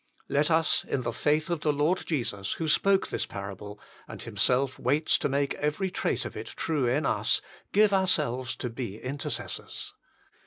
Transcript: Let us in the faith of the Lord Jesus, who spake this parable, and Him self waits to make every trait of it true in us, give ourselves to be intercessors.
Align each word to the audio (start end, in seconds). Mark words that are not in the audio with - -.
Let 0.27 0.49
us 0.49 0.83
in 0.83 1.03
the 1.03 1.13
faith 1.13 1.47
of 1.51 1.59
the 1.59 1.71
Lord 1.71 2.07
Jesus, 2.07 2.53
who 2.53 2.67
spake 2.67 3.09
this 3.11 3.27
parable, 3.27 3.79
and 4.07 4.19
Him 4.19 4.35
self 4.35 4.79
waits 4.79 5.15
to 5.19 5.29
make 5.29 5.53
every 5.53 5.91
trait 5.91 6.25
of 6.25 6.35
it 6.35 6.47
true 6.47 6.87
in 6.87 7.05
us, 7.05 7.39
give 7.71 7.93
ourselves 7.93 8.55
to 8.55 8.71
be 8.71 8.99
intercessors. 8.99 9.93